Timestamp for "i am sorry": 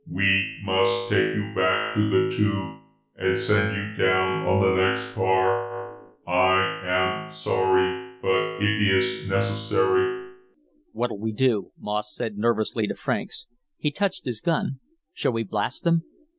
6.27-8.17